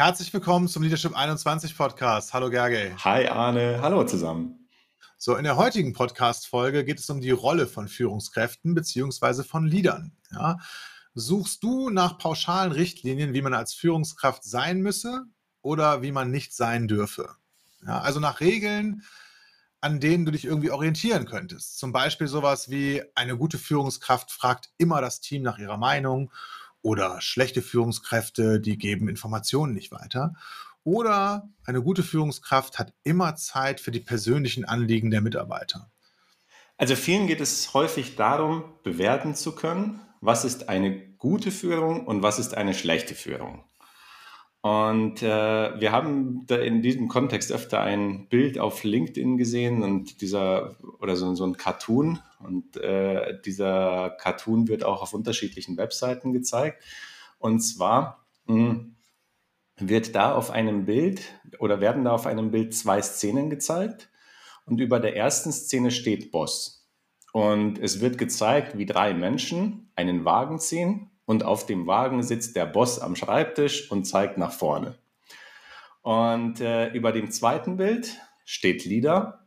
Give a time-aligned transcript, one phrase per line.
[0.00, 2.32] Herzlich willkommen zum Leadership 21 Podcast.
[2.32, 2.96] Hallo Gerge.
[3.04, 4.66] Hi Arne, hallo zusammen.
[5.18, 9.42] So, in der heutigen Podcast-Folge geht es um die Rolle von Führungskräften bzw.
[9.42, 10.16] von Leadern.
[10.32, 10.56] Ja,
[11.12, 15.24] suchst du nach pauschalen Richtlinien, wie man als Führungskraft sein müsse
[15.60, 17.34] oder wie man nicht sein dürfe?
[17.86, 19.02] Ja, also nach Regeln,
[19.82, 21.78] an denen du dich irgendwie orientieren könntest.
[21.78, 26.32] Zum Beispiel sowas wie eine gute Führungskraft fragt immer das Team nach ihrer Meinung
[26.82, 30.34] oder schlechte Führungskräfte, die geben Informationen nicht weiter.
[30.82, 35.90] Oder eine gute Führungskraft hat immer Zeit für die persönlichen Anliegen der Mitarbeiter.
[36.78, 42.22] Also vielen geht es häufig darum, bewerten zu können, was ist eine gute Führung und
[42.22, 43.64] was ist eine schlechte Führung.
[44.62, 50.20] Und äh, wir haben da in diesem Kontext öfter ein Bild auf LinkedIn gesehen und
[50.20, 56.34] dieser oder so, so ein Cartoon und äh, dieser Cartoon wird auch auf unterschiedlichen Webseiten
[56.34, 56.82] gezeigt.
[57.38, 58.96] Und zwar mh, hm,
[59.78, 61.22] wird da auf einem Bild
[61.58, 64.10] oder werden da auf einem Bild zwei Szenen gezeigt
[64.66, 66.86] und über der ersten Szene steht Boss.
[67.32, 72.56] Und es wird gezeigt, wie drei Menschen einen Wagen ziehen und auf dem Wagen sitzt
[72.56, 74.98] der Boss am Schreibtisch und zeigt nach vorne.
[76.02, 79.46] Und äh, über dem zweiten Bild steht Lieder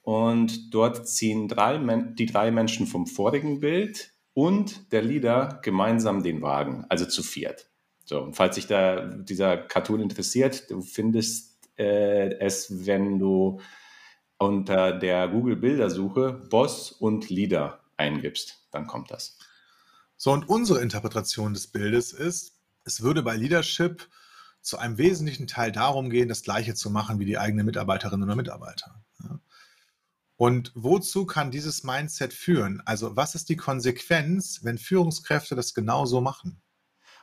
[0.00, 1.76] und dort ziehen drei
[2.14, 7.68] die drei Menschen vom vorigen Bild und der Leader gemeinsam den Wagen, also zu viert.
[8.06, 13.60] So, und falls sich da dieser Cartoon interessiert, du findest äh, es, wenn du
[14.38, 19.36] unter der Google Bildersuche Boss und Leader eingibst, dann kommt das.
[20.22, 24.06] So, und unsere Interpretation des Bildes ist, es würde bei Leadership
[24.60, 28.36] zu einem wesentlichen Teil darum gehen, das Gleiche zu machen wie die eigenen Mitarbeiterinnen oder
[28.36, 29.02] Mitarbeiter.
[30.36, 32.82] Und wozu kann dieses Mindset führen?
[32.84, 36.60] Also was ist die Konsequenz, wenn Führungskräfte das genauso machen?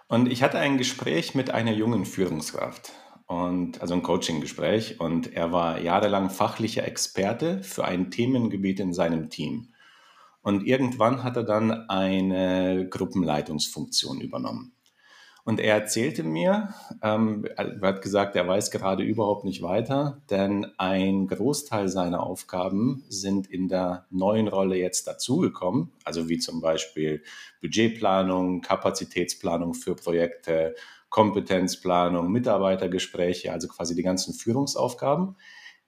[0.07, 2.93] Und ich hatte ein Gespräch mit einer jungen Führungskraft
[3.27, 9.29] und also ein Coaching-Gespräch und er war jahrelang fachlicher Experte für ein Themengebiet in seinem
[9.29, 9.71] Team.
[10.47, 14.71] Und irgendwann hat er dann eine Gruppenleitungsfunktion übernommen.
[15.43, 20.65] Und er erzählte mir, ähm, er hat gesagt, er weiß gerade überhaupt nicht weiter, denn
[20.77, 27.23] ein Großteil seiner Aufgaben sind in der neuen Rolle jetzt dazugekommen, also wie zum Beispiel
[27.59, 30.75] Budgetplanung, Kapazitätsplanung für Projekte,
[31.09, 35.35] Kompetenzplanung, Mitarbeitergespräche, also quasi die ganzen Führungsaufgaben.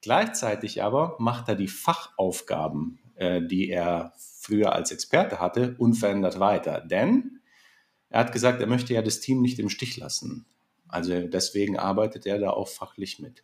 [0.01, 6.81] Gleichzeitig aber macht er die Fachaufgaben, äh, die er früher als Experte hatte, unverändert weiter.
[6.81, 7.41] Denn
[8.09, 10.45] er hat gesagt, er möchte ja das Team nicht im Stich lassen.
[10.87, 13.43] Also deswegen arbeitet er da auch fachlich mit.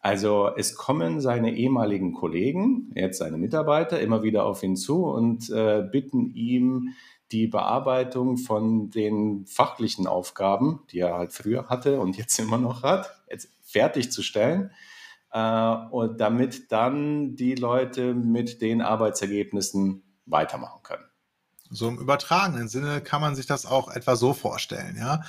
[0.00, 5.48] Also es kommen seine ehemaligen Kollegen, jetzt seine Mitarbeiter, immer wieder auf ihn zu und
[5.50, 6.94] äh, bitten ihm,
[7.30, 12.82] die Bearbeitung von den fachlichen Aufgaben, die er halt früher hatte und jetzt immer noch
[12.82, 13.10] hat,
[13.62, 14.72] fertigzustellen
[15.32, 21.04] äh, und damit dann die Leute mit den Arbeitsergebnissen weitermachen können.
[21.70, 25.22] So im übertragenen Sinne kann man sich das auch etwa so vorstellen, ja.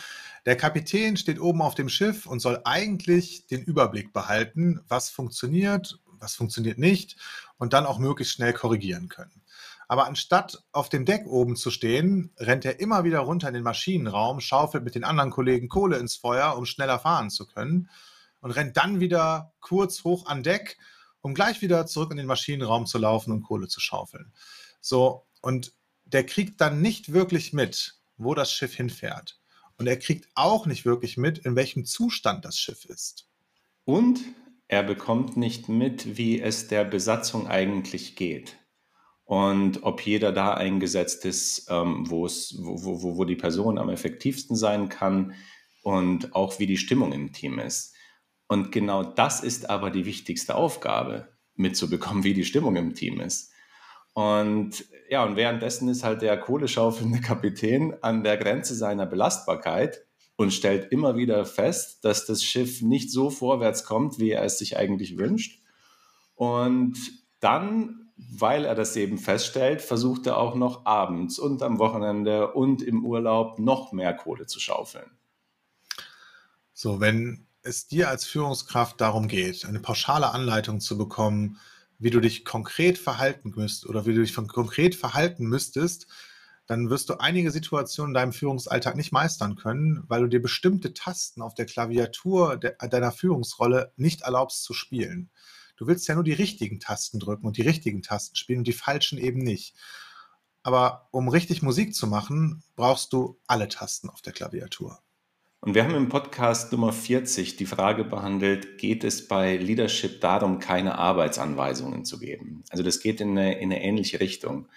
[0.46, 6.02] Der Kapitän steht oben auf dem Schiff und soll eigentlich den Überblick behalten, was funktioniert,
[6.20, 7.16] was funktioniert nicht
[7.58, 9.41] und dann auch möglichst schnell korrigieren können.
[9.88, 13.64] Aber anstatt auf dem Deck oben zu stehen, rennt er immer wieder runter in den
[13.64, 17.90] Maschinenraum, schaufelt mit den anderen Kollegen Kohle ins Feuer, um schneller fahren zu können
[18.43, 20.77] und rennt dann wieder kurz hoch an Deck,
[21.21, 24.33] um gleich wieder zurück in den Maschinenraum zu laufen und Kohle zu schaufeln.
[24.81, 25.73] So, und
[26.03, 29.39] der kriegt dann nicht wirklich mit, wo das Schiff hinfährt.
[29.77, 33.29] Und er kriegt auch nicht wirklich mit, in welchem Zustand das Schiff ist.
[33.85, 34.19] Und
[34.67, 38.57] er bekommt nicht mit, wie es der Besatzung eigentlich geht.
[39.23, 44.57] Und ob jeder da eingesetzt ist, ähm, wo, wo, wo, wo die Person am effektivsten
[44.57, 45.33] sein kann
[45.81, 47.92] und auch wie die Stimmung im Team ist.
[48.47, 53.51] Und genau das ist aber die wichtigste Aufgabe, mitzubekommen, wie die Stimmung im Team ist.
[54.13, 60.05] Und ja, und währenddessen ist halt der kohleschaufelnde Kapitän an der Grenze seiner Belastbarkeit
[60.35, 64.57] und stellt immer wieder fest, dass das Schiff nicht so vorwärts kommt, wie er es
[64.57, 65.61] sich eigentlich wünscht.
[66.35, 66.97] Und
[67.39, 72.81] dann, weil er das eben feststellt, versucht er auch noch abends und am Wochenende und
[72.81, 75.11] im Urlaub noch mehr Kohle zu schaufeln.
[76.73, 81.59] So, wenn es dir als Führungskraft darum geht, eine pauschale Anleitung zu bekommen,
[81.97, 86.07] wie du dich konkret verhalten müsst oder wie du dich konkret verhalten müsstest,
[86.65, 90.93] dann wirst du einige Situationen in deinem Führungsalltag nicht meistern können, weil du dir bestimmte
[90.93, 95.29] Tasten auf der Klaviatur de deiner Führungsrolle nicht erlaubst zu spielen.
[95.75, 98.73] Du willst ja nur die richtigen Tasten drücken und die richtigen Tasten spielen und die
[98.73, 99.75] falschen eben nicht.
[100.61, 105.01] Aber um richtig Musik zu machen, brauchst du alle Tasten auf der Klaviatur.
[105.63, 110.59] Und wir haben im Podcast Nummer 40 die Frage behandelt, geht es bei Leadership darum,
[110.59, 112.65] keine Arbeitsanweisungen zu geben?
[112.69, 114.67] Also das geht in eine, in eine ähnliche Richtung.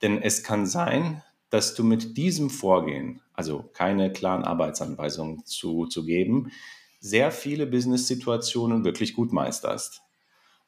[0.00, 6.06] Denn es kann sein, dass du mit diesem Vorgehen, also keine klaren Arbeitsanweisungen zu, zu
[6.06, 6.52] geben,
[7.00, 10.00] sehr viele Business-Situationen wirklich gut meisterst.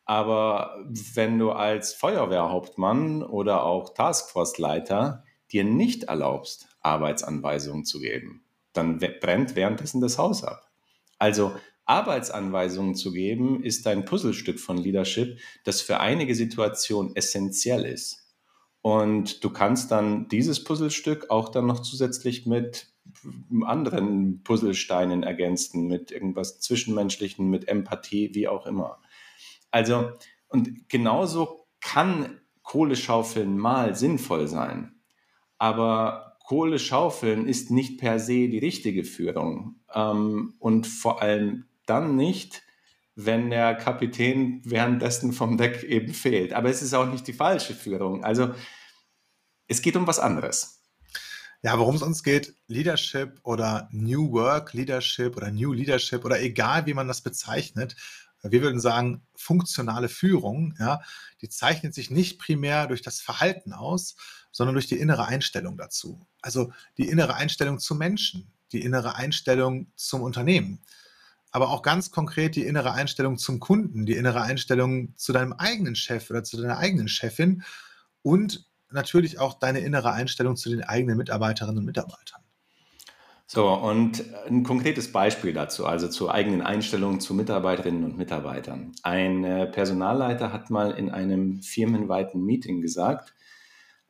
[0.04, 8.42] Aber wenn du als Feuerwehrhauptmann oder auch Taskforce-Leiter dir nicht erlaubst, Arbeitsanweisungen zu geben,
[8.76, 10.70] dann brennt währenddessen das Haus ab.
[11.18, 11.54] Also
[11.86, 18.26] Arbeitsanweisungen zu geben, ist ein Puzzlestück von Leadership, das für einige Situationen essentiell ist.
[18.82, 22.88] Und du kannst dann dieses Puzzlestück auch dann noch zusätzlich mit
[23.64, 28.98] anderen Puzzlesteinen ergänzen, mit irgendwas Zwischenmenschlichen, mit Empathie, wie auch immer.
[29.70, 30.12] Also,
[30.48, 35.00] und genauso kann Kohleschaufeln mal sinnvoll sein.
[35.58, 39.80] Aber Kohle schaufeln ist nicht per se die richtige Führung.
[39.92, 42.62] Ähm, und vor allem dann nicht,
[43.16, 46.52] wenn der Kapitän währenddessen vom Deck eben fehlt.
[46.52, 48.22] Aber es ist auch nicht die falsche Führung.
[48.22, 48.54] Also
[49.66, 50.84] es geht um was anderes.
[51.62, 56.86] Ja, worum es uns geht, Leadership oder New Work Leadership oder New Leadership oder egal
[56.86, 57.96] wie man das bezeichnet,
[58.42, 61.00] wir würden sagen, funktionale Führung, ja,
[61.40, 64.14] die zeichnet sich nicht primär durch das Verhalten aus,
[64.56, 66.26] sondern durch die innere Einstellung dazu.
[66.40, 70.80] Also die innere Einstellung zum Menschen, die innere Einstellung zum Unternehmen,
[71.50, 75.94] aber auch ganz konkret die innere Einstellung zum Kunden, die innere Einstellung zu deinem eigenen
[75.94, 77.64] Chef oder zu deiner eigenen Chefin
[78.22, 82.40] und natürlich auch deine innere Einstellung zu den eigenen Mitarbeiterinnen und Mitarbeitern.
[83.46, 88.92] So, und ein konkretes Beispiel dazu, also zur eigenen Einstellung zu Mitarbeiterinnen und Mitarbeitern.
[89.02, 93.34] Ein äh, Personalleiter hat mal in einem firmenweiten Meeting gesagt,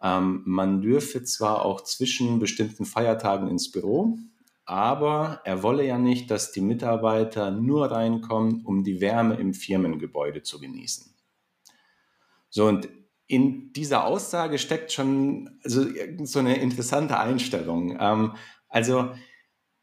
[0.02, 4.18] ähm, man dürfe zwar auch zwischen bestimmten Feiertagen ins Büro,
[4.64, 10.42] aber er wolle ja nicht, dass die Mitarbeiter nur reinkommen, um die Wärme im Firmengebäude
[10.42, 11.14] zu genießen.
[12.50, 12.88] So, und
[13.28, 15.86] in dieser Aussage steckt schon also,
[16.24, 17.96] so eine interessante Einstellung.
[18.00, 18.32] Ähm,
[18.68, 19.10] also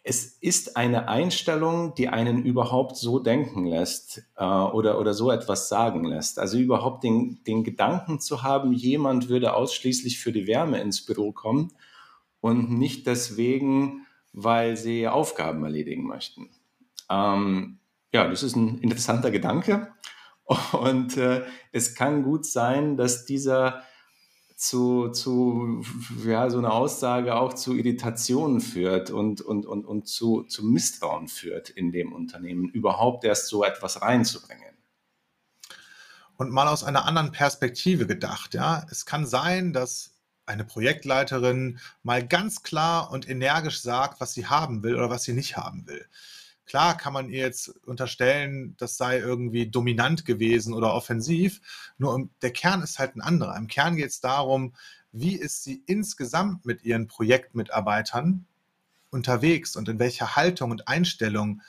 [0.04, 5.70] es ist eine Einstellung, die einen überhaupt so denken lässt äh, oder, oder so etwas
[5.70, 6.40] sagen lässt.
[6.40, 11.32] Also überhaupt den, den Gedanken zu haben, jemand würde ausschließlich für die Wärme ins Büro
[11.32, 11.72] kommen
[12.42, 16.50] und nicht deswegen, weil sie Aufgaben erledigen möchten.
[17.10, 17.80] Ähm,
[18.12, 19.94] ja, das ist ein interessanter Gedanke.
[20.74, 23.84] Und äh, es kann gut sein, dass dieser
[24.64, 25.84] zu, zu
[26.26, 31.28] ja, so eine Aussage auch zu Irritationen führt und, und, und, und zu, zu Misstrauen
[31.28, 34.74] führt in dem Unternehmen, überhaupt erst so etwas reinzubringen.
[36.38, 40.12] Und mal aus einer anderen Perspektive gedacht, ja, es kann sein, dass
[40.46, 45.34] eine Projektleiterin mal ganz klar und energisch sagt, was sie haben will oder was sie
[45.34, 46.06] nicht haben will.
[46.66, 51.62] Klar kann man ihr jetzt unterstellen, das sei irgendwie dominant gewesen oder offensiv,
[51.98, 53.58] nur der Kern ist halt ein anderer.
[53.58, 54.74] Im Kern geht es darum,
[55.12, 58.46] wie ist sie insgesamt mit ihren Projektmitarbeitern
[59.10, 61.62] unterwegs und in welcher Haltung und Einstellung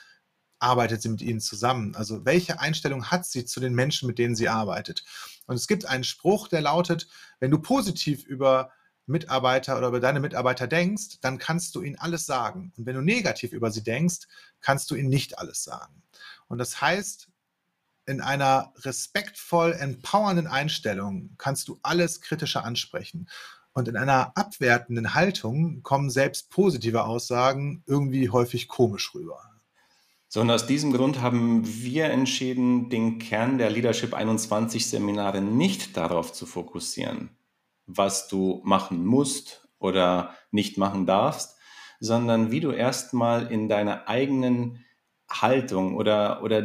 [0.59, 1.95] arbeitet sie mit ihnen zusammen?
[1.95, 5.03] Also welche Einstellung hat sie zu den Menschen, mit denen sie arbeitet?
[5.45, 7.07] Und es gibt einen Spruch, der lautet,
[7.39, 8.71] wenn du positiv über
[9.07, 12.73] Mitarbeiter oder über deine Mitarbeiter denkst, dann kannst du ihnen alles sagen.
[12.77, 14.27] Und wenn du negativ über sie denkst,
[14.61, 16.01] kannst du ihnen nicht alles sagen.
[16.47, 17.27] Und das heißt,
[18.07, 23.27] in einer respektvoll empowernden Einstellung kannst du alles kritische ansprechen.
[23.73, 29.39] Und in einer abwertenden Haltung kommen selbst positive Aussagen irgendwie häufig komisch rüber.
[30.29, 35.97] So, und aus diesem Grund haben wir entschieden, den Kern der Leadership 21 Seminare nicht
[35.97, 37.29] darauf zu fokussieren,
[37.87, 41.57] was du machen musst oder nicht machen darfst,
[41.99, 44.83] sondern wie du erstmal in deiner eigenen
[45.29, 46.59] Haltung oder, oder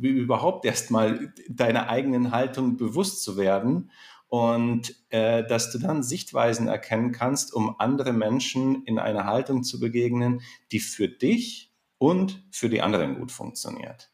[0.00, 3.90] überhaupt erstmal deiner eigenen Haltung bewusst zu werden
[4.28, 9.80] und äh, dass du dann Sichtweisen erkennen kannst, um andere Menschen in einer Haltung zu
[9.80, 14.10] begegnen, die für dich und für die anderen gut funktioniert.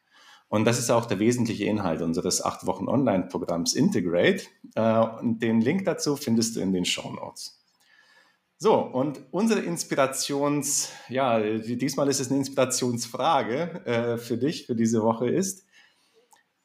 [0.54, 4.44] Und das ist auch der wesentliche Inhalt unseres acht Wochen Online-Programms Integrate.
[4.76, 7.61] Äh, und den Link dazu findest du in den Show Notes.
[8.56, 15.02] So, und unsere Inspirations, ja, diesmal ist es eine Inspirationsfrage äh, für dich für diese
[15.02, 15.66] Woche ist,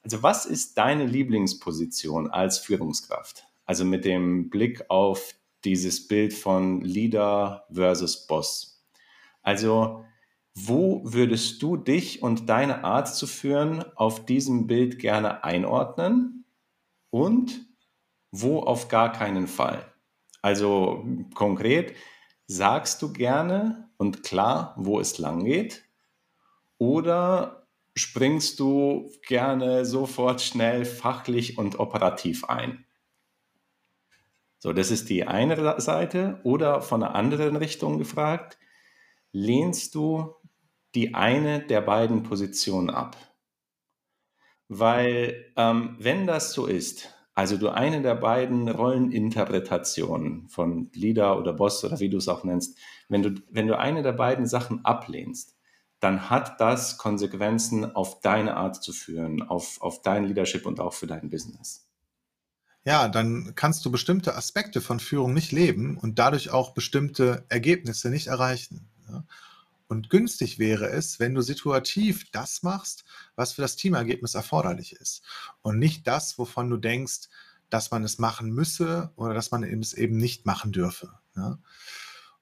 [0.03, 3.47] also was ist deine Lieblingsposition als Führungskraft?
[3.65, 5.33] Also mit dem Blick auf
[5.65, 8.85] dieses Bild von Leader versus Boss.
[9.41, 10.05] Also
[10.55, 16.45] wo würdest du dich und deine Art zu führen auf diesem Bild gerne einordnen
[17.09, 17.65] und
[18.31, 19.85] wo auf gar keinen Fall?
[20.41, 21.95] Also konkret,
[22.47, 25.83] sagst du gerne und klar, wo es lang geht
[26.77, 32.85] Oder springst du gerne sofort schnell fachlich und operativ ein?
[34.59, 36.39] So, das ist die eine Seite.
[36.43, 38.57] Oder von einer anderen Richtung gefragt,
[39.31, 40.35] lehnst du
[40.95, 43.17] die eine der beiden Positionen ab?
[44.67, 51.53] Weil ähm, wenn das so ist, also du eine der beiden Rolleninterpretationen von Leader oder
[51.53, 52.77] Boss oder wie du es auch nennst,
[53.07, 55.55] wenn du, wenn du eine der beiden Sachen ablehnst,
[55.99, 60.93] dann hat das Konsequenzen auf deine Art zu führen, auf, auf dein Leadership und auch
[60.93, 61.87] für dein Business.
[62.85, 68.09] Ja, dann kannst du bestimmte Aspekte von Führung nicht leben und dadurch auch bestimmte Ergebnisse
[68.09, 68.89] nicht erreichen.
[69.89, 73.05] Und günstig wäre es, wenn du situativ das machst,
[73.35, 75.23] was für das Teamergebnis erforderlich ist.
[75.63, 77.27] Und nicht das, wovon du denkst,
[77.71, 81.13] dass man es machen müsse oder dass man es eben nicht machen dürfe.
[81.35, 81.57] Ja?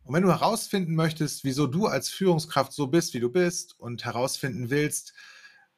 [0.04, 4.04] Und wenn du herausfinden möchtest, wieso du als Führungskraft so bist, wie du bist und
[4.04, 5.14] herausfinden willst,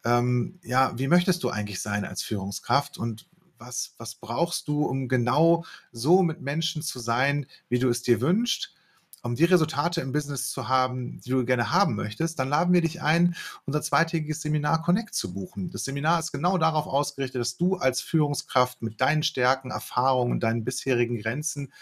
[0.04, 3.28] ähm, ja, wie möchtest du eigentlich sein als Führungskraft und
[3.60, 8.22] was, was brauchst du, um genau so mit Menschen zu sein, wie du es dir
[8.22, 8.74] wünschst,
[9.22, 12.82] um die Resultate im Business zu haben, die du gerne haben möchtest, dann laden wir
[12.82, 13.36] dich ein,
[13.66, 15.70] unser zweitägiges Seminar Connect zu buchen.
[15.72, 20.40] Das Seminar ist genau darauf ausgerichtet, dass du als Führungskraft mit deinen Stärken, Erfahrungen und
[20.42, 21.74] deinen bisherigen Grenzen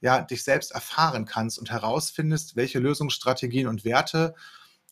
[0.00, 4.34] ja, dich selbst erfahren kannst und herausfindest, welche Lösungsstrategien und Werte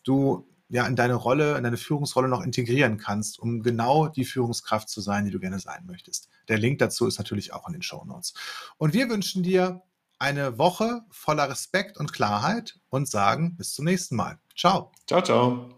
[0.02, 4.88] du ja in deine Rolle, in deine Führungsrolle noch integrieren kannst, um genau die Führungskraft
[4.88, 6.28] zu sein, die du gerne sein möchtest.
[6.48, 8.34] Der Link dazu ist natürlich auch in den Show Notes.
[8.76, 9.82] Und wir wünschen dir
[10.18, 14.38] eine Woche voller Respekt und Klarheit und sagen bis zum nächsten Mal.
[14.56, 14.92] Ciao.
[15.06, 15.75] Ciao, ciao.